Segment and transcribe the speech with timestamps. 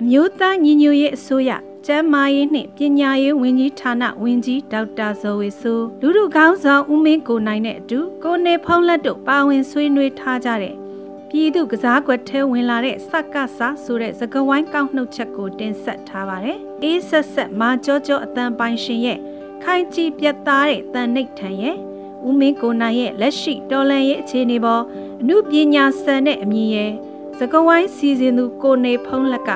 [0.00, 1.50] အမျိုးသားညီညွတ်ရေးအစိုးရ
[1.86, 10.74] ကျန်းမာရေးနှင့်ပညာရေးဝန်ကြီးဌာနဝန်ကြီးဒေါက်တာဇော်ဝေဆိုလူလူကောင်းဆောင်ဦးမင်းကိုနိုင်တဲ့အတူကိုနေဖုံးလက်တို့ပါဝင်ဆွေးနွေးထားကြတဲ့
[11.28, 19.18] ပြည်သူကစားကွက်ထဲဝင်လာတဲ့စက္ကဆာဆိုတဲ့သကဝိုင်းကောက်နှုတ်ချက်ကိုတင်ဆက်ထားပါတယ်။အေးဆက်ဆက်မာကြောကြောအတန်ပိုင်ရှင်ရဲ့
[19.62, 21.76] ခိုင်ကြည်ပြတ်သားတဲ့တန်နှိတ်ထန်ရဲ့
[22.26, 24.82] ဦးမင်းကိုနိုင်ရဲ့လက်ရှိတော်လန်ရဲ့အခြေအနေပေါ်
[25.20, 26.92] အမှုပညာဆန်တဲ့အမြင်ရဲ့
[27.38, 29.52] သကဝိုင်းစီစဉ်သူကိုနေဖုံးလက်က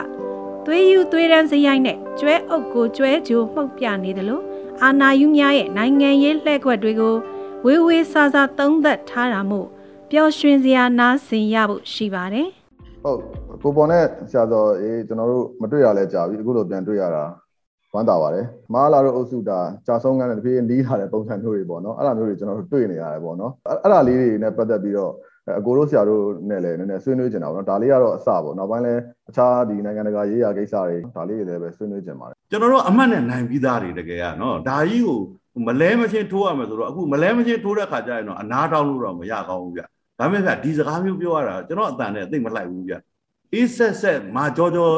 [0.66, 4.42] သွေးယူသွေးရန်စရိုက်နဲ့ကျွဲအုပ်ကိုကျွဲကြိုမှုတ်ပြနေတယ်လို့
[4.82, 7.14] အာနာယူများရဲ့နိုင်ငံရေးလှည့်ကွက်တွေကို
[7.66, 9.66] ဝေဝေဆာဆာသုံးသက်ထားတာမို့
[10.10, 12.48] ပျော်ရွှင်စရာနားဆင်ရဖို့ရှိပါတယ်
[13.02, 13.18] ဟုတ်
[13.62, 17.24] ကိုပေါ်နဲ့ဆရာတော်အေးကျွန်တော်တို့မတွေ့ရလဲကြာပြီအခုလိုပြန်တွေ့ရတာ
[17.94, 25.12] ဝမ်းသာပါတယ်မဟာလာတို့အုပ်စုတာကြာဆုံးကန်းတဲ့တပြေးနီးထားတဲ့ပုံစံမျိုးတွေပေါ့နော်အဲ့ဒါမျိုးတွေကျွန်တော်တို့တွေ့နေရတယ်ပေါ့နော်အဲ့ဒါလေးတွေနဲ့ပတ်သက်ပြီးတော့
[25.58, 35.18] အကိုတို့ဆရာတို့နဲ့လည်းနည်းနည်းဆွေးနွေးကြတာပေါ့နော်ဒါလေးကတော့အစပေါ့နောက်ပိုင်းလည်းအခြားဒီနိုင်ငံတကာရေးရာကိစ္စတွေဒါလေးတွေလည်းပဲဆွေးနွေးကြပါတယ်ကျွန်တော်တို့အမှတ်နဲ့နိုင်ပြီးသားတွေတကယ်ကနော်ဒါကြီးကို
[35.66, 39.82] မလဲမချင်းထိုးရမယ်ဆိုတော့အခုမလဲမချင်းထိုးတဲ့ခါကျရင်တော့အနာတောင်းလို့တော့မရကောင်းဘူးဗျ
[40.18, 42.94] ဒါမဲ့ဗျဒီစကားမျိုးပြောရတာကျွန်တော်အတန်နဲ့သိမလိုက်ဘူးဗျ
[43.54, 44.90] အေးဆက်ဆက်မာကြောကြော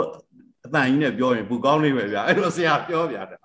[0.64, 3.38] အတန်ကြီးနဲ့ပြောရင်ဘူးကောင်းနေပဲဗျအဲ့တော့ဆရာပြောဗျာဒါ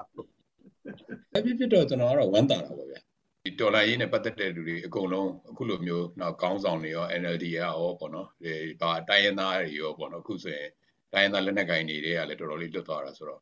[1.35, 2.95] အဖြစ်ဖြစ်တော့ကျွန်တော်ကတော့ဝမ်းသာတာပါဗျ
[3.43, 10.69] ဒီဒေါ်လာရေးနဲ့ပတ်သက်တဲ့လူတွေအကုန်လုံးအခုလိုမျိုးတော့ကောင်းဆောင်တွေရော NLD ရောပေါ့နော်ဒီဘာတိုင်းရင်းသားတွေရောပေါ့နော်အခုဆိုရင်
[11.13, 13.41] တိုင်းရင်းသားလက်နက်ကိုင်တွေကလည်းတော်တော်လေးလွတ်သွားတာဆိုတော့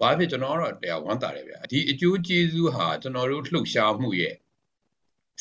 [0.00, 4.34] ဘာဖြစ်ကျွန်တော်ကတော့တရားဝမ်းသာတယ်ဗျဒီအကျိုးကျေးဇူးဟာကျွန်တော်တို့လှုပ်ရှားမှုရဲ့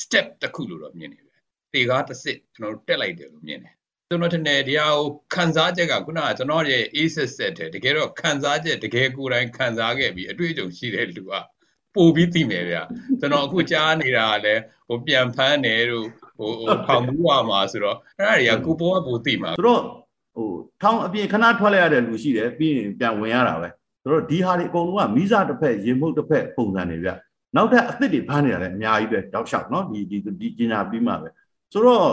[0.03, 1.31] step တစ်ခုလို့တော့မြင်နေဗျ
[1.73, 3.75] တေကားတစ်စစ်ကျွန်တော်တို့တက်လိုက်တယ်လို့မြင်တယ်
[4.11, 11.31] ကျွန်တော်ထင်တယ်တရားကိုခံစားချက်ကခုနကကျွန်တော်ရဲ့ A set set တဲ့တကယ်တော့ခံစားချက်တကယ်ကိုယ်တိုင်ခံစားခဲ့ပြီးအတွေ့အကြုံရှိတဲ့လူက
[11.95, 12.77] ပို့ပြီးသိမယ်ဗျ
[13.19, 16.07] ကျွန်တော်အခုကြားနေတာကလည်းဟိုပြန်ဖမ်းတယ်တို့
[16.37, 19.81] ဟိုဟိုထောင်မှုရမှာဆိုတော့အဲ့ဒါတွေကကိုပေါ်ကပိုသိမှာဆိုတော့
[20.35, 20.49] ဟို
[20.81, 23.69] ထောင်အပြင်ခဏထွက်လိုက်ရတဲ့လူရှိတယ်ပြီးရင်ပြန်ဝင်ရတာပဲ
[24.03, 27.09] ဆိုတော့ဒီဟာတွေအကုန်လုံးကမိစားတစ်ဖက်ရင်မှုတစ်ဖက်ပုံစံတွေဗျ
[27.55, 31.29] နောက်ထပ်အသစ်တွေဖမ်းနေတာလည်းအများကြီးပဲတောက်လျှောက်နော်ဒီဒီဒီကျင်ညာပြီးမှပဲ
[31.73, 32.07] ဆိုတော့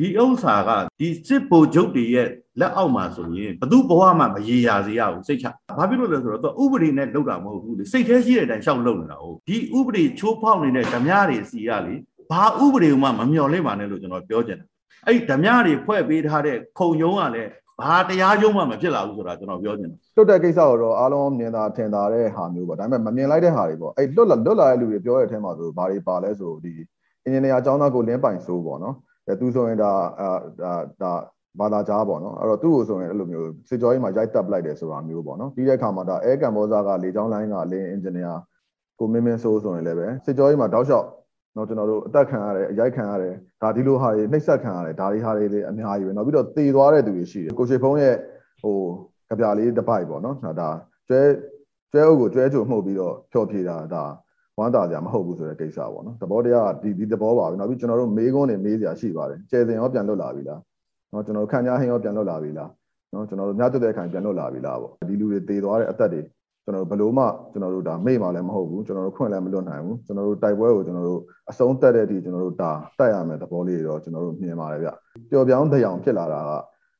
[0.00, 2.28] ဒီဥစ္စာကဒီစစ်ဗိုလ်ချုပ်တွေရဲ့
[2.60, 5.46] လက်အောက်မှာဆိုရင်ဘသူဘဝမှမရေရာစေရဘူးစိတ်ချ
[5.78, 11.94] ဘာဖြစ်လို့လဲဆိုတော့ဥပဒေနဲ့လောက်တာမဟုတ်ဘူးလေစိတ်แท้ရှိတဲ့အတိုင်းရှောက်လုပ်နေတာဟုတ်ဒီဥပဒေချိုးဖောက်နေတဲ့ဓမြတွေစီရလေ
[12.30, 14.68] ဘာဥပဒေမှမမျော်လင့်ပါနဲ့လို့ကျွန်တော်ပြောချင်တယ်
[15.06, 17.50] အဲ့ဒီဓမြတွေဖွဲ့ပေးထားတဲ့ခုံယုံကလည်း
[17.82, 26.74] ဘာတရားယုံမှမဖြစ်လာဘူးဆိုတာကျွန်တော်ပြောချင်တယ်လွတ်တဲ့ကိစ္စတော့အားလုံးမြင်သာထင်သာတဲ့ဟာမျိုးပေါ့ဒါပေမဲ့မမြင်လိုက်တဲ့ဟာတွေပေါ့အဲ့လွတ်လာလွတ်လာတဲ့လူတွေပြောတဲ့အထက်မှာဆိုဘာတွေပါလဲဆိုဒီ
[27.24, 28.96] အင်ဂျင်နီယာအကြောင်းသားကိုလင်းပိုင်ဆိုးပေါ့နော်
[29.40, 29.92] သူဆိုရင်ဒါ
[30.60, 31.12] ဒါဒါ
[31.58, 38.34] ဘာသာကြားပေါ့နော်အဲ့တော့သူ့ကိုဆိုရင်အဲ့လိုမျိုးစစ်ကြောရေးမှာရိုက်တက်လိုက်တယ်ဆိုတာမျိုးပေါ့နော်ပြီးတဲ့အခါမှာဒါအဲကမ်ဘောဇာကလေချောင်းလိုင်းကလေအင်ဂျင်နီယာ
[38.98, 41.06] ကိုမင်းမင်းဆိုးဆိုရင်လည်းပဲစစ်ကြောရေးမှာတောက်လျှောက်
[41.56, 48.14] နော်ကျွန်တော်တို့အသက်ခံရတယ်အရိုက်ခံရတယ်ဒါဒီလိုဟာတွေနှိပ်စက်ခံရတယ်ဒါတွေဟာတွေလည်းအများကြီးပဲနောက်ပြီးတော့တည်သွားတဲ့သူတွေရှိတယ်ကိုရှိဖုံးရဲ့
[48.62, 48.76] ဟို
[49.28, 50.70] ကြပြလေးတစ်ပိုက်ပေါ့နော်ဒါ
[51.08, 51.20] ကျွဲ
[51.92, 54.04] ကျွဲအုပ်ကိုကျွဲချိုမှုတ်ပြီးတော့ဖျော်ဖြေတာဒါ
[54.58, 60.60] ဝမ်းသာစရာမဟုတ်ဘူးဆိုတဲ့ကိစ္စပေါ့နော်သဘောတရားဒီဒီသဘောပါပဲနောက်ပြီးကျွန်တော်တို့မေးခွန်းတွေမေးစရာရှိပါတယ်ကျယ်စင်ရောပြန်လွတ်လာပြီလား
[61.12, 62.70] နော်ကျွန်တော်တို့ခံကြဟင်းရောပြန်လွတ်လာပြီလား
[63.12, 66.22] နော်ကျွန်တော်တို့များတက်တဲ့ခိုင်ပြန်လွတ်လာပြီလားပေါ့ဒီလူတွေတည်သွားတဲ့အသက်တွေ
[66.64, 74.88] ကျွန်တော်တို့ဘလို့မှကျွန်တော်တို့ဒါမေ့မှလည်းမဟုတ်ဘူးကျွန်တော်တို့ခွင့်လည်းမလွတ်နိုင်ဘူးကျွန်တော်တို့တိုက်ပွဲကိုကျွန်တော်တို့အဆုံးတက်တဲ့အထိကျွန်တော်တို့ဒါတက်ရမယ်သဘောလေးတွေတော့ကျွန်တော်တို့မြင်ပါတယ်ဗျ
[75.30, 76.52] ပျော်ပြောင်းတရားဖြစ်လာတာက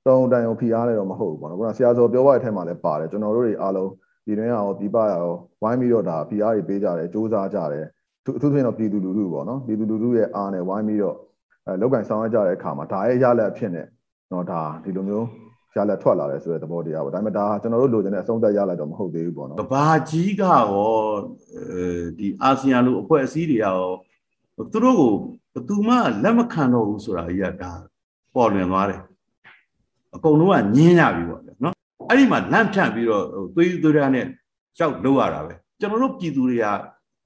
[0.06, 3.90] တုံတိုင်အောင်ဖိအားလည်းတော့မဟုတ်ဘူးပေါ့နော်ခုနဆရာစောပြောသွားတဲ့အထက်မှာလည်းပါတယ်ကျွန်တော်တို့တွေအားလုံး
[4.24, 5.26] ဒီတွင်းရောဒီပရော
[5.62, 7.86] ဝိုင်းပြီးတော့ဒါ PR တွေပေးကြတယ်စူးစမ်းကြတယ်
[8.20, 11.16] အထူးသဖြင့်တော့ပြည်သူလူထုပေါ့နော်ပြည်သူလူထုရဲ့အားနဲ့ဝိုင်းပြီးတော့
[11.66, 13.86] အဲလောက်ကင်ဆောင်ရကြတဲ့အခါမှာဒါရဲ့ရလက်အဖြစ်နဲ့
[14.32, 15.26] တော့ဒါဒီလိုမျိုး
[15.76, 20.62] ရလက်ထွက်လာတယ်ဆိုတဲ့သဘောတရားပေါ့ဒါပေမဲ့ဒါကျွန်တော်တို့လိုချင်တဲ့အဆုံးသက်ရလိုက်တော့မဟုတ်သေးဘူးပေါ့နော်ကဘာကြီးကရော
[21.54, 21.84] အဲ
[22.18, 23.78] ဒီအာဆီယံလိုအဖွဲ့အစည်းတွေရော
[24.72, 25.12] သူတို့ကို
[25.52, 27.72] ဘယ်သူမှလက်မခံတော့ဘူးဆိုတာကြီးကဒါ
[28.34, 29.00] ပေါ်လွင်သွားတယ်
[30.14, 31.49] အကုန်လုံးကညင်းရပြီပေါ့နော်
[32.08, 33.24] အဲ့ဒီမှာလန့်ဖြန့်ပြီးတော့
[33.54, 34.26] သွေးသွေးရနဲ့
[34.78, 36.66] ရှောက်လို့ရတာပဲကျွန်တော်တို့ပြည်သူတွေက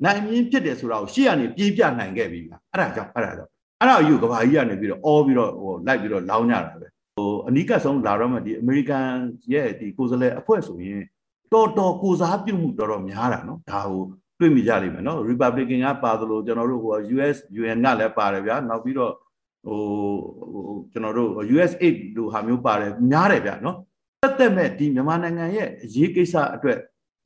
[0.04, 6.86] နိုင်မြင့်ဖြစ်တယ်ဆိုတာကိုရှေ့ကနေပြေးပြနိုင်ခဲ့ပြီဗျအဲ့ဒါကြောင့်အဲ့ဒါကြောင့်အဲ့ဒါယူကဘာကြီးကနေပြီးတော့အောပြီးတော့ဟိုလိုက်ပြီးတော့လောင်းကြတာပဲ
[7.16, 9.06] ဟိုအနီးကပ်ဆုံးလာတော့မှဒီအမေရိကန်
[9.52, 11.02] ရဲ့ဒီကိုယ်စားလှယ်အဖွဲ့ဆိုရင်
[11.52, 14.02] တော်တော်ကိုစားပြုမှုတော်တော်များတာနော်ဒါဟို
[14.38, 19.12] တွေ့မိကြလိမ့်မယ်နော် Republican ကပါသလိုကျွန်တော်တို့ဟို US UN ကလည်းပါတယ်ဗျာနောက်ပြီးတော့
[19.66, 19.80] ဟို
[20.92, 23.76] ကျွန်တော်တို့ US8 လိုဟာမျိုးပါတယ်များတယ်ဗျာနော်
[24.24, 26.78] တက်တက်မဲ့ဒီမြန်မာနိုင်ငံရဲ့အရေးကိစ္စအတွက်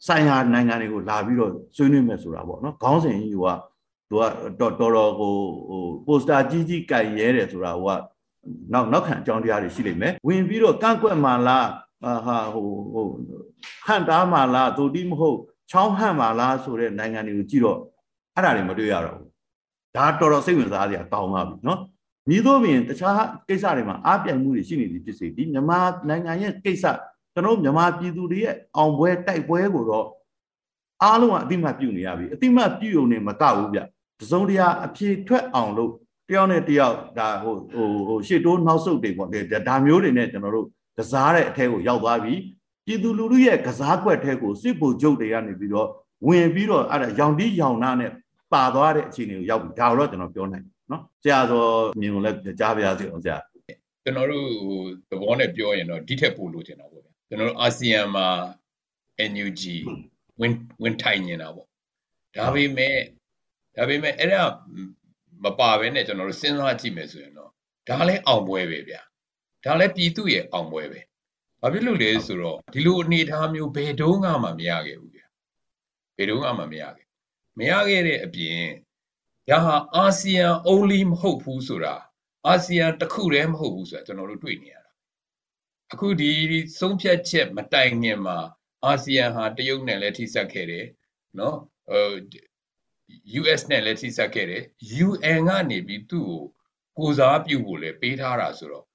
[0.07, 3.47] ဆိုင်ရာနိုင်ငံတွေကိုလာပြီးတော့ဆွေးနွေးမယ်ဆိုတာပေါ့နော်ခေါင်းစဉ်ကြီးက
[4.11, 4.23] သူက
[4.61, 5.35] တော်တော်ကို
[5.69, 8.01] ဟိုပိုစတာကြီးကြီးကြိုင်ရဲတယ်ဆိုတာဟိုက
[8.73, 11.69] နောက်နောက်ခံအကြောင်းတရားတွေရှိလိမ့်မယ်ဝင်ပြီးတော့ကန့်ကွက်မှလား
[12.27, 13.07] ဟာဟိုဟို
[13.87, 15.39] ဟန်တားမှလားဒိုတိမဟုတ်
[15.71, 17.79] ချောင်းဟန့်မှလားဆိုတဲ့နိုင်ငံတွေကိုကြည့်တော့
[18.35, 19.29] အဲ့ဒါတွေမတွေ့ရတော့ဘူး
[19.97, 21.79] ဒါတော်တော်စိတ်ဝင်စားစရာကောင်းပါပြီနော်
[22.29, 25.79] မြည်သောပင်တခြားကိစ္စတွေမှာအားပြိုင်မှုတွေရှိနေသည်ဖြစ်စေဒီမြန်မာ
[26.09, 26.95] နိုင်ငံရဲ့ကိစ္စတ
[27.35, 30.07] ကျွန်တော်မြန်မာပြည်သူတွေရဲ့အောင်ပွဲတိုက်ပွဲကိုတော့
[31.03, 33.79] အားလုံးကအတိမတ်ပြုနေရပြီအတိမတ်ပြုုံနေမကဘူးဗျ
[34.21, 35.93] တစုံတရာအဖြေထွက်အောင်လို့
[36.29, 39.29] တယောက်နဲ့တယောက်ဒါဟိုဟိုဟိုရှေ့တိုးနောက်ဆုတ်တွေပေါ့
[39.69, 40.67] ဒါမျိုးတွေနဲ့ကျွန်တော်တို့
[40.99, 42.35] ကစားတဲ့အထဲကိုရောက်သွားပြီ
[42.87, 45.89] ပြည်သူလူထုရဲ့ကစားကွက်ထဲကိုစစ်ဗိုလ်ချုပ်တွေကနေပြီးတော့
[46.27, 48.11] ဝင်ပြီးတော့အဲ့ဒါရောင်တီးရောင်နာနဲ့
[48.53, 51.65] ပါသွားတဲ့အခြေအနေကိုရောက်ပြီဒါတော့ကျွန်တော်ပြောနိုင်တယ် နော်ဆရာဆို
[52.01, 53.39] မြင်လို့လည်းကြားပါရစေအောင်ဆရာ
[54.03, 54.81] ကျွန်တော်တို့ဟို
[55.11, 58.29] သဘောနဲ့ပြောရင်တော့ဒီထက်ပိုလို့တင်တာပေါ့ဗျာကျွန်တော်တို့အာဆီယံမှာ
[59.31, 59.63] NUG
[60.41, 60.53] ဝင်
[60.83, 61.67] ဝင်ထိုင်နေတာပေါ့
[62.37, 62.97] ဒါပေမဲ့
[63.77, 64.43] ဒါပေမဲ့အဲ့ဒါ
[65.45, 67.51] မပါဘဲနဲ့ကျွန်တော်တို့စဉ်းစားကြည့်မယ်ဆိုရင်တော့
[67.89, 69.01] ဒါလည်းအောင်ပွဲပဲဗျာ
[69.65, 71.01] ဒါလည်းပြည်သူရဲ့အောင်ပွဲပဲ
[71.61, 75.27] ဘာဖြစ်လို့လဲဆိုတော့ဒီလိုအနေအထားမျိုးဘယ်တုန်းကမှမရခဲ့ဘူးဗျာ
[76.17, 77.07] ဘယ်တုန်းကမှမရခဲ့
[77.59, 78.61] မရခဲ့တဲ့အပြင်
[79.51, 81.95] ဒါဟာအာဆီယံ only မဟုတ်ဘူးဆိုတာ
[82.47, 84.91] အာဆီယံတစ်ခုတည်းမဟုတ်ဘူးဆိုတာကျွန်တော်တို့တွေ့နေရတာ
[85.93, 86.31] အခုဒီ
[86.79, 88.39] ဆုံးဖြတ်ချက်မတိုင်ခင်မှာ
[88.85, 90.87] အာဆီယံဟာတရုတ်နဲ့လည်းထိစပ်ခဲ့တယ်
[91.39, 91.57] နော်
[91.89, 92.13] ဟို
[93.41, 94.63] US နဲ့လည်းထိစပ်ခဲ့တယ်
[95.07, 96.41] UN ကနေပြီးသူ့ကို
[96.99, 98.87] ကိုစားပြုဖို့လည်းပေးထားတာဆိုတော့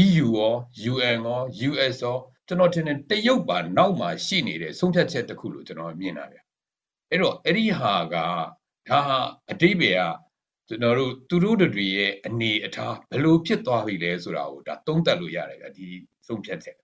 [0.00, 0.54] EU ရော
[0.92, 6.38] UN ရော US ရောကျွန်တော်ထင်တယ်တရုတ်ပါနောက်မှာရှိနေတဲ့ဆုံးဖြတ်ချက်တစ်ခုလို့ကျွန်တော်မြင်တာဗျ
[7.10, 8.16] အဲ့တော့အဲ့ဒီဟာက
[8.88, 9.18] ဒါဟာ
[9.50, 10.02] အတိပ္ပယ်က
[10.68, 15.86] ကျွန်တော်တို့သူတို့တွေရဲ့အနေအထားဘယ်လိုဖြစ်သွားပြီလဲဆိုတာကိုဒါသုံးသပ်လို့ရတယ်ဗျဒီ
[16.26, 16.76] ဆုံးဖြတ်ချက်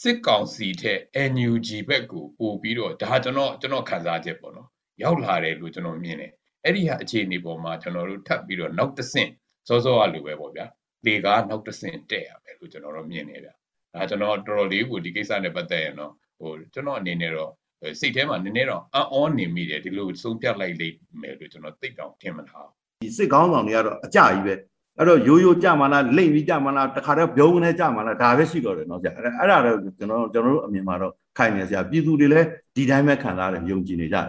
[0.00, 1.00] စစ်ကောင်စီထက်
[1.32, 4.68] NUG ဘက်ကိုပို့ပြီးတော့ဒါကျွန်တော်ကျွန်တော်ခံစားချက်ပေါ့နော်
[5.02, 6.32] ရောက်လာတယ်လို့ကျွန်တော်မြင်တယ်
[6.64, 9.30] အဲ့ဒီဟာအခြေအနေပေါ်မှာကျွန်တော်တို့ထပ်ပြီးတော့နောက်တစ်ဆင့်
[9.68, 10.66] စောစောကလိုပဲပေါ့ဗျာ
[11.06, 13.54] လေကားနောက်တစ်ဆင့်တက်ရမယ်လို့ကျွန်တော်တို့မြင်နေဗျာ
[13.94, 17.52] ဒါကျွန်တော်တော်တော်လေးကိုဒီကိစ္စနဲ့ပတ်သက်ရင်တော့ဟိုကျွန်တော်အနေနဲ့တော့
[18.00, 22.68] စိတ်ထဲမှာနည်းနည်းတော့အံ့ဩနေမိတယ်ဒီလိုဆုံးဖြတ်လိုက်လိမ့်မယ်လို့ကျွန်တော်သိတောင်ထင်မထား
[23.02, 24.54] ဒီစစ်ကောင်းဆောင်တွေကတော့အကြကြီးပဲ
[24.98, 32.46] အဲ့တော့ရိုးရိုးကြမလားလိမ့်ပြီးကြမလားတခါတော့ဘုံကနေကြမလားဒါပဲရှိတော့တယ်နော်ဆရာအဲ့အဲ့ဒါတော့ကျွန်တော်ကျွန်တော်တို့အမြင်မှာတော့ခိုင်နေဆရာပြည်သူတွေလည်း
[32.76, 34.26] ဒီတိုင်းပဲခံစားရတယ်ယုံကြည်နေကြတယ်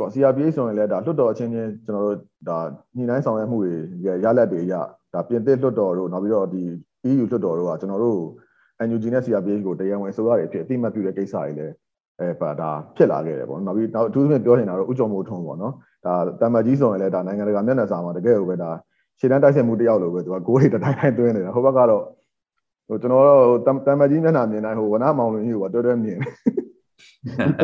[0.00, 2.58] ပေါ့ CRPH ဆိုရင်လည်းဒါလွတ်တော်အချင်းချင်းကျွန်တော်တို့ဒါ
[2.96, 3.72] ညှိနှိုင်းဆောင်ရွက်မှုတွေ
[4.24, 4.74] ရလက်တွေရ
[5.12, 6.62] ဒါပြင်သစ်လွတ်တော်တို့နောက်ပြီးတော့ဒီ
[7.10, 8.20] EU လွတ်တော်တို့ကကျွန်တော်တို့
[8.88, 11.74] NUG နဲ့ CRPH ကိုတရားဝင်အစိုးရတွေအဖြစ်အတိအမှတ်ပြုတဲ့ကိစ္စတွေလည်း
[12.20, 15.72] အဲပါဒါဖြစ်လာခဲ့တယ်ပေါ့နောက်ပြီးနောက်အထူးသဖြင့်ပြောနေတာတော့ဥကြုံမိုးထုံးပေါ့နော်
[16.04, 18.70] ဒါတမ္မကြီးဆိုရင်လည်းဒါနိုင်ငံတကာမျက်နှာစာမှာတကယ်ကိုပဲဒါ
[19.18, 22.02] ရှေ့တန်းတိုက်ဆက်မှုတယောက်လိုပဲသူကဂိုးတွေတတိုင်းတိုင်းသွင်းနေတာဟိုဘက်ကတော့
[22.88, 26.18] ဟိုကျွန်တော်တို့တမ္မကြီးမျက်နှာမြင်တိုင်းဟိုဝနမောင်လွင်ကြီးကိုတွဲတွဲမြင်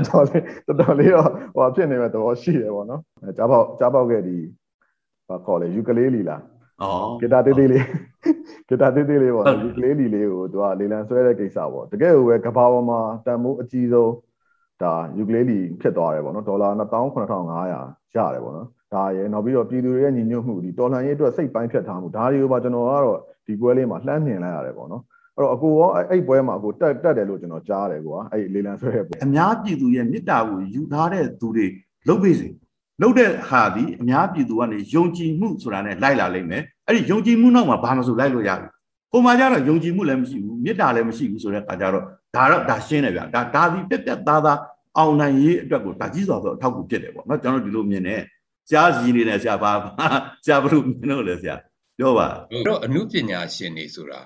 [0.06, 3.00] တော်တော်လေးတော်တော်လေးတော့ဟိုဖြစ်နေမဲ့သဘောရှိတယ်ပေါ့နော်
[3.36, 4.36] ကြားပေါက်ကြားပေါက်ခဲ့ဒီ
[5.28, 6.42] ဘာခေါ်လဲယူကလေးလီလား
[6.82, 6.86] ဩ
[7.20, 7.84] ဂီတာသေးသေးလေး
[8.68, 14.12] ဂီတာသေးသေးလေးပေါ့ယူကလေးလီလေးကိုသူကလေလံဆွဲတဲ့ကိစ္စပေါ့တကယ်ကိုပဲကဘာပေါ်မှာတန်မိုးအကြီးဆုံး
[14.82, 25.02] ဒါယူကလေးလီဖြစ်သွားတယ်ပေါ့နော်ဒေါ်လာ18500ရတယ်ပေါ့နော်ဒါရယ်နောက်ပြီးတော့ပြည်သူတွေရဲ့ညီညွတ်မှုဒီတော်လှန်ရေးအတွက်စိတ်ပိုင်းဖြတ်ထားမှုဒါတွေကိုပါကျွန်တော်ကတော့ဒီပွဲလေးမှာလှမ်းမြင်လိုက်ရတယ်ပေါ့နော်
[25.36, 31.66] အဲ့တော့အကိုရောအဲ့ပွဲမှာအကိုတက်တက်တယ်လို့ကျွန်တော်ကြားတယ်ကွာအဲ့လေလံဆွဲတဲ့ပွဲအများပြည်သူရဲ့မေတ္တာကိုယူထားတဲ့သူတွေ
[32.08, 32.48] လုပ်ပေးစေ
[33.02, 38.68] လုပ်တဲ့ဟာဒီအများပြည်သူကနေယုံကြည်မှုဆိုတာနဲ့လိုက်လာလိမ့်မယ်အဲ့ဒီယုံကြည်မှုနောက်မှာဘာမှမဆိုလိုက်လို့ရပြီ
[39.12, 42.04] ဟိုမှာကျတော့ယုံကြည်မှုလည်းမရှိဘူးမေတ္တာလည်းမရှိဘူးဆိုတဲ့အခါကျတော့
[42.36, 44.58] ဒါတော့ဒါရှင်းတယ်ဗျဒါဒါဒီပြက်ပြက်သားသား
[44.98, 48.22] အောင်နိုင်ရေးအတွက်ကိုဒါကြီးစွာသောအထောက်အကူဖြစ်တယ်ပေါ့နော်ကျွန်တော်ဒီလိုမြင်တယ်
[48.68, 49.72] ဆရာကြီးနေတယ်ဆရာဘာ
[50.44, 51.56] ဆရာဘလို့မြင်လို့လဲဆရာ
[51.98, 54.20] ပြောပါအဲ့တော့အမှုပညာရှင်တွေဆိုတာ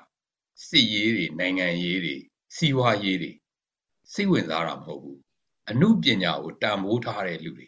[0.66, 2.16] စစ်ရေးတွေနိုင်ငံရေးတွေ
[2.56, 3.32] စီးပွားရေးတွေ
[4.12, 5.18] စိတ်ဝင်စားတာမဟုတ်ဘူး
[5.70, 7.66] အမှုပညာကိုတန်ဖိုးထားတဲ့လူတွေ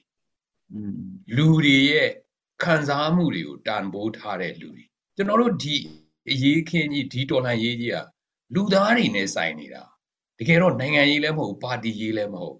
[1.36, 2.10] လူတွေရဲ့
[2.62, 4.84] ခံစားမှုတွေကိုတန်ဖိုးထားတဲ့လူတွေ
[5.16, 5.76] ကျွန်တော်တို့ဒီ
[6.30, 7.96] အရေးခင်းကြီးဒီတော်လှန်ရေးကြီးက
[8.54, 9.82] လူသားတွေနဲ့ဆိုင်နေတာ
[10.38, 12.56] တကယ်တော့နိုင်ငံရေးလည်းမဟုတ်ပါတီရေးလည်းမဟုတ်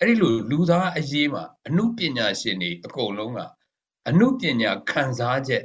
[0.00, 3.40] အဲ့ဒီလိုလူသားအရေးမှာအမှုပညာရှင်တွေအကုန်လုံးက
[4.08, 5.64] အမှုပညာခံစားချက်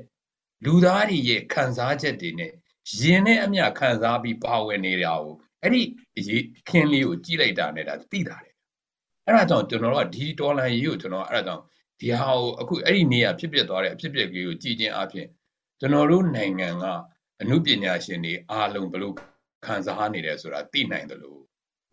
[0.66, 2.52] လူသားတွေရဲ့ခံစားချက်တွေနဲ့
[3.00, 5.82] ရင်နဲ့အမျှခံစားပြီးပါဝင်နေတာကိုအဲ့ဒီ
[6.18, 8.56] အရေးခင်းလေးကိုကြည့်လိုက်တာနဲ့ဒါသိတာတယ်
[9.26, 11.64] အဲ့ဒါကြောင့်ကျွန်တော်တို့ကဒီဒေါ်လာရေးကိုကျွန်တော်အဲ့ဒါကြောင့်
[12.00, 15.28] ဒီဟာကိုအခုအဲ့ဒီနေရာဖြစ်ဖြစ်သွားတဲ့အဖြစ်ဖြစ်ကြီးကိုကြည်ချင်းအဖြစ်
[15.80, 16.86] ကျွန်တော်တို့နိုင်ငံက
[17.42, 19.16] အမှုပညာရှင်တွေအားလုံးဘလို့
[19.66, 21.42] ခံစားနေတယ်ဆိုတာသိနိုင်တယ်လို့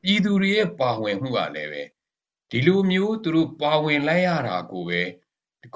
[0.04, 1.82] ပြည်သူတွေရဲ့ပါဝင်မှုကလည်းပဲ
[2.50, 5.00] ဒီလိုမျိုးသူတို့ပါဝင်လိုက်ရတာကိုပဲ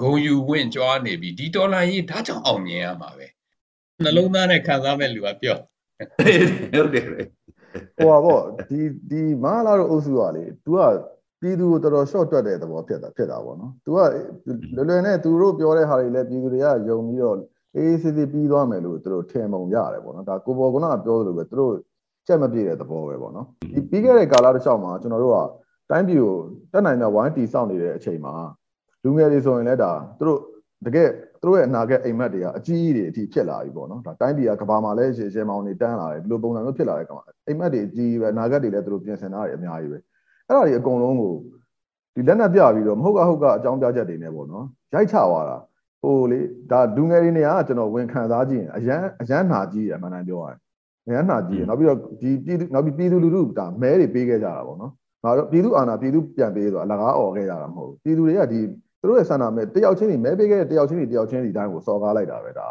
[0.01, 3.27] ဂုံယူဝင့်ကြွားနေပြီဒီဒေါ်လာရေးဒါကြောင့်အောင်မြင်ရမှာပဲ
[4.05, 5.59] နှလုံးသားနဲ့ခံစားမဲ့လူကပြော
[6.75, 8.81] ဟုတ်တယ်ဟိုပါဗောဒီ
[9.11, 10.79] ဒီမလာတော့အုပ်စုကလေ तू က
[11.41, 17.37] ပြည်သူကိုတော်တော် short တွက်တဲ့သဘောဖြစ်တာဖြစ်တာဗောနော် तू ကလွယ်လွယ်နဲ့သူတို့ပြောတဲ့ဟာတွေလည်းပြည်သူတွေကယုံပြီးတော့
[17.77, 21.75] အေးစစ်စစ်ပြီးသွားမယ်လို့သူတို့ထင်ပုံရတယ်ဗောနော်ဒါကိုပေါ်ကကပြောသလိုပဲသူတို့
[22.29, 25.39] ချက်မပြည့်တဲ့သဘောပဲဗောနော်ဒီပြီးခဲ့တဲ့ကာလတစ်လျှောက်မှာကျွန်တော်တို့က
[25.91, 26.37] တိုင်းပြည်ကို
[26.73, 28.35] တက်နိုင်တဲ့ဝိုင်းတီစောင့်နေတဲ့အချိန်မှာ
[29.03, 30.41] လူငယ်တွေဆိုရင်လည်းဒါသူတို့
[30.87, 31.09] တကယ်
[31.41, 39.99] သူတို့ရဲ့အနာဂတ်အိမ်မက်တွေကအကြီးကြီးတွေအထိဖြစ်လာပြီပေါ့နော်ဒါတိုင်းပြည်ကကဘာမှာလဲရှေရှေမောင်တွေတန်းလာတယ်ဒီလိုပုံစံမျိုးဖြစ်လာတဲ့ကောင်အိမ်မက်တွေအကြီးပဲအနာဂတ်တွေလည်းသူတို့ပြင်ဆင်ထားတယ်အများကြီးပဲ
[40.47, 41.35] အဲ့ဒါတွေအကုန်လုံးကို
[42.15, 45.57] ဒီလက်နက်ပြပြီးတော့မဟုတ်ကဟုတ်ကအကြောင်းပြချက်တွေနဲ့ပေါ့နော်ရိုက်ချသွားတာ
[46.03, 50.59] ဟိုလေဒါဒူငယ်တွေနေရာကကျွန်တော်ဝင်ခံစားကြည့်ရင်အရန်အရန်နှာကြီးရအမှန်တမ်းပြောရရင်
[51.09, 54.93] အရန်နှာကြီးရနောက်ပြီးတော့ဒီပြည်သူနောက်ပြီးပြည်သူလူထုဒါမဲတွေပေးခဲ့ကြတာပေါ့နော်
[55.25, 58.61] ငါတို့ပြည်သူအာဏာပြည်သူပြန်ပေးဆိုအလကားអော်ခဲ့ကြတာမဟုတ်ဘူးပြည်သူတွေကဒီ
[59.01, 62.69] သူတို့ရဲ့ဆန္ဒမဲ့တယောက်ချင်းတွေမဲပေးခဲ့တဲ့တယောက်ချင်းတွေတယောက်ချင်းတွေတိုင်းကိုစော်ကားလိုက်တာပဲဒါ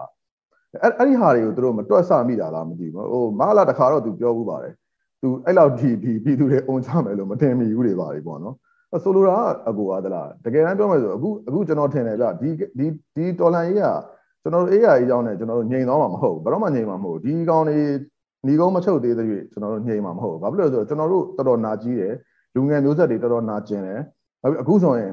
[0.83, 4.73] အဲ့အဲ့ဒီဟာတွေကိုသူတို့မတွက်ဆမိတာလားမသိဘူးဟိုမလာတခါတော့သူပြောဘူးပါတယ်
[5.21, 8.55] သူအဲ့လောက်ဒီဒီပြည်သူတွေအုံချမယ်လို့မတင်မိဘူးတွေပါလေပေါ့နော်
[9.03, 13.83] ဆိုလိုတာကအကူအားသလားတကယ်တမ်းပြောမယ်ဆိုအခုအခုကျွန်တော်ထင်တယ်ဗျဒီဒီဒီတော်လန်ကြီးက
[14.41, 17.77] ကျွန်တော်တို့အေးရအေးကြောင်းနဲ့ကျွန်တော်တို့ငြိမ်သွားမှာမဟုတ်ဘူးဘယ်တော့မှငြိမ်မှာမဟုတ်ဘူးဒီကောင်တွေ
[18.46, 22.14] ညီကုန်းမချုပ်သေးတဲ့၍ကျွန်တော်တို့ငြိမ်မှာမဟုတ်ဘူးဘာဖြစ်လို့လဲဆိုတော့ကျွန်တော်တို့တော်တော်နာကြီးတယ်
[22.54, 24.00] လူငယ်မျိုးဆက်တွေတော်တော်နာကျင်တယ်
[24.60, 25.12] အခုဆိုရင်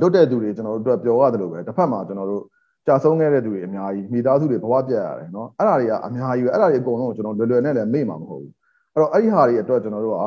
[0.00, 2.42] လွတ်တဲ့သူတွေကျွန်တော်တို့အတွက်ပြောရတယ်လို့ပဲတစ်ဖက်မှာကျွန်တော်တို့
[2.86, 8.52] ကြာဆုံးခဲ့တဲ့သူတွေအများကြီးမိသားစုတွေဘဝပြတ်ရတယ်เนาะအဲ့ဒါတွေကအများကြီးပဲအဲ့ဒါတွေအကုန်လုံးကိုကျွန်တော်လွယ်လွယ်နဲ့လည်းမေ့မှာမဟုတ်ဘူး
[8.92, 10.22] အဲ့တော့အဲ့ဒီဟာတွေအတွက်ကျွန်တော်တို့က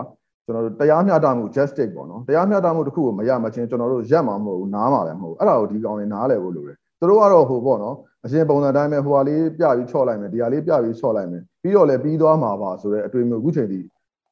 [0.46, 7.96] ကျွန်တော်တို့တရားမျှတမှု justice ပေါ့နော်တရားမျှတမှုတစ်ခုကိုမရမချင်းကျွန်တော်တို့ရက်မှာမဟုတ်ဘူးနားမှာလည်းမဟုတ်ဘူးအဲ့ဒါကိုဒီကောင်တွေနားလည်ဖို့လိုတယ်သူတို့ကတော့ဟိုပေါ့နော်
[8.26, 13.80] အရှင်ပုံစံတိုင်းပဲဟိုဟာလေးပြပြီးချော့လိုက်မယ်ဒီဟာလေးပြပြီးချော့လိုက်မယ် ပြီးတော့လည်းပြီးသွားမှာပါဆိုတော့အတွေ့အမျိုးအခုချိန်ထိ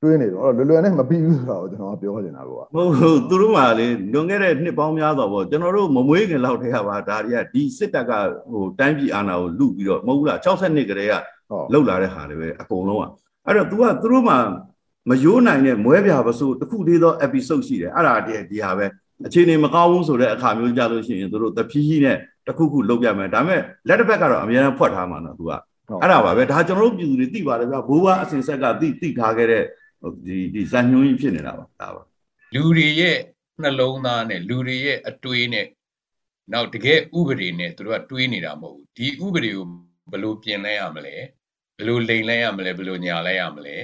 [0.01, 8.11] တွေးနေတော့လွယ်လွယ်နဲ့မပြီးဘူးဆိုတာကိုကျွန်တော်ပြောနေတာကွာဟုတ်ဟုတ်သူတို့ကလေလွန်ခဲ့တဲ့နှစ်ပေါင်းများစွာပေါ့ကျွန်တော်တို့မမွေးခင်လောက်တည်းကပါဒါတွေကဒီစစ်တပ်က
[8.51, 11.13] ဟိုတိုင်းပြည်အာဏာကိုလူပြီးတော့မဟုတ်ဘူးလား60နှစ်ကလေးက
[11.73, 13.11] လှုပ်လာတဲ့ဟာတွေပဲအကုန်လုံးอ่ะ
[13.45, 14.35] အဲ့တော့ तू ကသူတို့မှ
[15.09, 18.85] မယိုးနိုင်တဲ့မွဲပြာပစိုးတစ်ခုသေးသော episode ရှိတယ်အဲ့ဒါတည်းဒီဟာပဲ
[19.25, 22.17] အခြေအနေမကောင်းဘူးဆိုတဲ့အခါမျိုးကြလို့ရှိရင်သူတို့တဖြည်းဖြည်းနဲ့
[22.47, 25.51] တစ်ခုခုလှုပ်ပြမယ်ဒါပေမဲ့လက်တစ်ဖက်ကတော့အများအားဖွက်ထားမှာနော် तू က
[26.02, 29.64] အဲ့ဒါပါပဲဒါကျွန်တော်တို့ပြည်သူတွေသိပါတယ်ဗျဘိုးဘွားအစဉ်ဆက်ကသိသိထားခဲ့တဲ့
[30.26, 32.02] ဒီဒီဇာညွှန်းကြီးဖြစ်နေတာပါဒါပါ
[32.54, 33.18] လူတွေရဲ့
[33.62, 35.66] နှလုံးသားနဲ့လူတွေရဲ့အတွေးနဲ့
[36.52, 39.66] နောက်တကယ်ဥပဒေနဲ့သူတို့ကတွေးနေတာမဟုတ်ဘူးဒီဥပဒေကို
[40.10, 41.16] ဘယ်လိုပြင်လဲရမလဲ
[41.76, 43.76] ဘယ်လိုလိန်လဲရမလဲဘယ်လိုညာလဲရမလဲ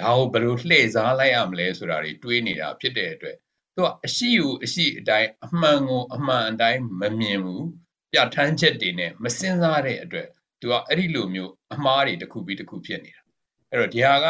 [0.00, 3.36] ဒါကိုဘယ်လိုလှည့်စားလိုက်ရမလဲဆိုတာတွေတွေးနေတာဖြစ်တဲ့အတွက်
[3.74, 7.66] သူကအရှိကိုအရှိအတိုင်းအမှန်ကိုအမှန်အတိုင်းမမြင်ဘူး
[8.12, 10.28] ပြဋ္ဌာန်းချက်တွေနဲ့မစင်စားတဲ့အတွက်
[10.64, 13.22] သူကအဲ့ဒီလိုမျိုးအမှားတွေတစ်ခုပြီးတစ်ခုဖြစ်နေတာ
[13.70, 14.26] အဲ့တော့ဒီဟာက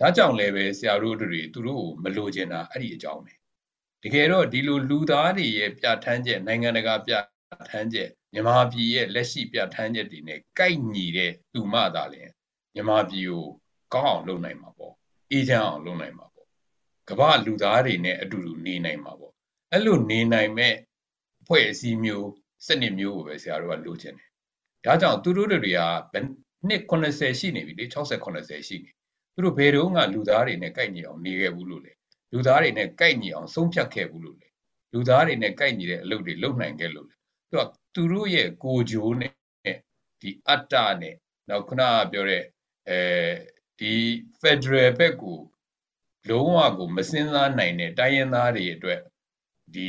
[0.00, 3.32] ဒါကြောင့်လည်းပဲဆရာတို့တွေသူတို့ကိုမလိုချင်တာအဲ့ဒီအကြောင်းပဲ
[4.02, 12.32] တကယ်တော့ဒီလိုလူသားတွေရဲ့ပြဋ္ဌာန်းချက်နိုင်ငံတကာပြဋ္ဌာန်းချက်မြန်မာပြည်ရဲ့လက်ရှိပြဋ္ဌာန်းချက်တွေနဲ့ကိုက်ညီတဲ့သူမှသာလျှင်
[12.74, 13.44] မြန်မာပြည်ကို
[13.94, 14.94] ကောင်းအောင်လုပ်နိုင်မှာပေါ့
[15.30, 16.48] အေးချမ်းအောင်လုပ်နိုင်မှာပေါ့
[17.08, 19.32] ကမ္ဘာလူသားတွေနဲ့အတူတူနေနိုင်မှာပေါ့
[19.72, 20.74] အဲ့လိုနေနိုင်မဲ့
[21.46, 22.28] ဖွဲ့အစည်းမျိုး
[22.66, 24.25] စနစ်မျိုးကိုပဲဆရာတို့ကလိုချင်တယ်
[24.86, 25.80] ဒါကြောင့်သူတို့တွေက
[26.68, 28.90] နှစ်80ရှိနေပြီလေ60 80ရှိနေ
[29.34, 31.92] သူတို့ဘယ်တော့မှလူသားတွေနဲ့ကိုက်ညီအောင်နေခဲ့ဘူးလို့လေ
[32.32, 34.48] လူသားတွေနဲ့ကိုက်ညီအောင်ဆုံးဖြတ်ခဲ့ဘူးလို့လေ
[34.92, 37.14] လူသားတွေနဲ့ကိုက်ညီတဲ့အလုပ်တွေလုပ်နိုင်ခဲ့လို့လေ
[37.50, 37.62] သူက
[37.94, 39.32] သူတို့ရဲ့ကိုဂျိုးနဲ့
[40.20, 41.14] ဒီအတ္တနဲ့
[41.48, 42.42] နောက်ခုနကပြောတဲ့
[42.88, 42.98] အဲ
[43.80, 43.92] ဒီ
[44.40, 45.38] Federal ဘက်ကို
[46.28, 49.00] လုံးဝကိုမစင်စားနိုင်တဲ့တိုင်းရင်းသားတွေအတွက်
[49.74, 49.88] ဒီ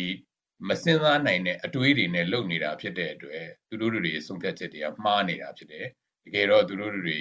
[0.70, 5.86] မစင်စားနိုင်တဲ့အတွေးတွေနဲ့လုပ်နေတာဖြစ်တဲ့အတွက်သူတို့တွေဆုံးဖြတ်ချက်တွေကမှားနေတာဖြစ်တယ်
[6.26, 7.18] တကယ်တော့သူတို့တွေ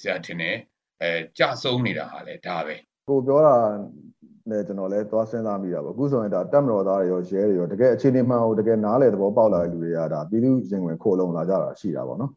[0.00, 0.56] ဆရာထင်တယ်
[1.02, 2.76] အဲကြဆုံးနေတာဟာလေဒါပဲ
[3.08, 3.56] ကိုပြောတာ
[4.50, 12.32] နဲ့ကျွန်တော်လည်းသွားစဉ်းစားမိတာပေါ့အခုဆိုရင်ဒါတက်မတော်သားတွေရောရဲတွေရောတကယ်အခြေအနေမှန်ကိုတကယ်နားလေသဘောပေါက်လာတဲ့လူတွေကဒါပြည်သူရင်ဝင်ခိုးလုံလာကြတာရှိတာပေါ့နော်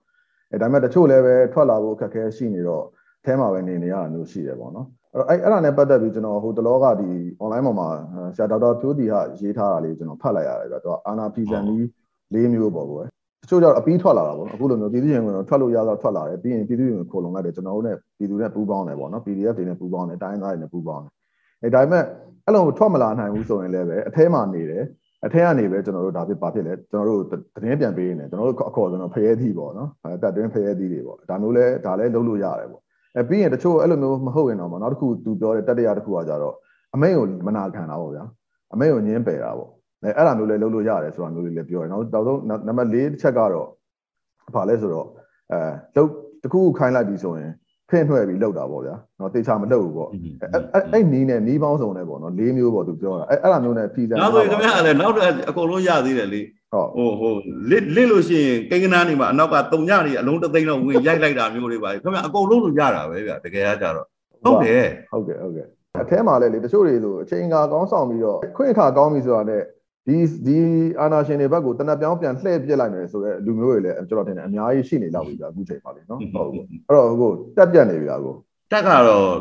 [0.52, 7.10] အဲဒါပေမဲ့တချို့လည်းပဲထွက်လာဖို့အခက်အခဲရှိနေတော့အဲထဲမှာပဲနေနေရတာမျိုးရှိတယ်ပေါ့နော်အဲ့ တော့အဲ့အဲ့ဒါနဲ့ပတ်သက်ပြီးကျွန်တော်ဟိုတလောကဒီ
[7.42, 7.88] online ပေါ်မှာ
[8.36, 11.84] ဆရာဒေါက်တာဖြိုးတီဟာရေးထားတာလေးကျွန်တော်ဖတ်လိုက်ရတယ်ဗျတော့အာနာဖီဇန်နီး
[12.36, 13.06] ၄မျိုးပေါ့ကွယ်
[13.44, 21.12] တချို့ကျတော့အပီးထွက်လာတာပေါ့နော်အခုလိုမျိုးပြည်သူ့ရင်ဝင်ထွက်လို့ရတော့ထွက်လာတယ်ပြီးရင်ပြည်သူ့ရင်ခိုးလုံလိုက်တယ်ကျွန်တော်တို့နဲ့ပြည်သူနဲ့ပူးပေါင်းတယ်ပေါ့နော် PDF တွေနဲ့ပူးပေါင်းတယ်တိုင်းသားတွေနဲ့ပူးပေါင်းတယ်
[21.64, 22.04] အဲဒါပေမဲ့
[22.46, 24.84] အဲ့လိုထွက်မလာနိုင်ဘူးဆိုရင်လည်းပဲအထဲမှာနေတယ်
[25.26, 32.82] အထက်ကနေပဲကျွန်တော်တို့ဒါဖြစ်ပါဖြစ်လဲကျွန်တော်တို့သတင်းပြန်ပေးနေကျွန်တော်တို့အခေါ်ကျွန်တော်ဖရဲသီးပေါ့နော်အဲတက်တွင်းဖရဲသီးတွေပေါ့ဒါမျိုးလဲဒါလဲလုပ်လို့ရတယ်ပေါ့
[33.18, 36.56] အဲပြီးရင်တချို့အဲ့လိုမျိုးမဟုတ်ရင်တော့မနောက်တစ်ခုသူပြောတဲ့တတရတစ်ခုကကြတော့
[36.96, 38.24] အမိတ်ကိုမနာခံတာပေါ့ဗျာ
[38.74, 39.70] အမိတ်ကိုညင်းပယ်တာပေါ့
[40.04, 43.68] အဲအဲ့ဒါမျိုးလဲလုပ်လို့ရတယ်ဆိုတာမျိုးလေးလည်းပြောတယ်နောက်တော့နံပါတ်၄တစ်ချက်ကတော့
[44.56, 45.08] ဘာလဲဆိုတော့
[45.52, 45.60] အဲ
[45.96, 46.10] လုတ်
[46.44, 47.52] တခုခုခိုင်းလိုက်ပြီဆိုရင်
[47.90, 56.42] ဖင့်နှွဲ့ပြီးလောက်တာပေါ့ဗျာနော်တေချာမလောက်ဘူးပေါ့အဲ့အဲ့နီးနဲ့နီးပေါင်းစုံနဲ့ပေါ့နော်၄မျိုးပေါ့သူပြောတာအဲ့အဲ့ဒါမျိုးနဲ့ပြည်စံနောက်ဆိုခင်ဗျားလည်းနောက်တော့အကုန်လုံးရသေးတယ်လေ
[56.74, 57.34] ဟုတ်ဟိုဟို
[57.70, 64.08] လစ်လစ်လို့ရှိရင်ကိန်းကနားနေမှာအနောက်ကတုံညနေအလုံးတသိန်းတော့ဝင်ရိုက်လိုက်တာမျိုးတွေပါခင်ဗျာအကုန်လုံးလို့ရတာပဲဗျတကယ်ကကြတော့
[64.44, 65.68] ဟုတ်တယ်ဟုတ်ကဲ့ဟုတ်ကဲ့
[66.02, 69.62] အထဲမှာလည်းလေတချို့တွေဆိုအချိန်ကာကောင်းဆောင်ပြီးတော့ခွင့်ခါကောင်းပြီဆိုတာနဲ့
[70.08, 70.58] ဒီဒီ
[71.00, 78.36] အာနာရှင်တွေဘက်ကိုတနက်ပြောင်းပြန်လှည့်ပြစ်လိုက်မယ်ဆိုတော့လူမျိုးတွေလည်းကျွန်တော်ထင်တယ်အများကြီးရှိနေလောက်ပြီကြာအခုချိန်ပါလေနော်ဟုတ်ဘူးအဲ့တော့ဟိုတက်ပြတ်နေပြီလားကို
[78.72, 79.34] တက်ကတော့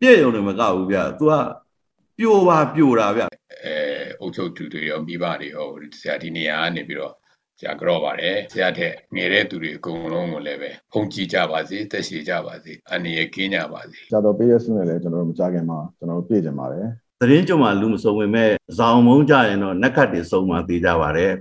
[0.00, 1.32] ပြည့်ရုံနဲ့မကဘူးဗျ तू က
[2.18, 3.22] ပြိုပါပြိုတာဗျ
[3.64, 3.87] အဲ
[4.20, 5.66] အုတ်ချုပ်သူတွေရောမိဘတွေရော
[6.00, 7.14] ဆရာဒီနေရာကနေပြီးတော့
[7.58, 16.86] ဆရာကြောပါတယ်ဆရာထက်ငယ်တဲ့သူတွေအကုန်လုံးကိုလည်းပဲဖုန်ကြည့်ကြပါစေတက်ရှိကြပါစေအန္တရာယ်ကင်းကြပါစေဆရာတော်ပေးရစုနဲ့လည်းကျွန်တော်တို့မကြခင်မှာကျွန်တော်တို့ပြည့်ကြပါတယ်
[17.20, 21.32] သတင်းကြုံမှာလူမစုံဝင်မဲ့ဇောင်မုံကြရင်တော့နက်ခတ်တွေစုံမှသိကြပါတယ်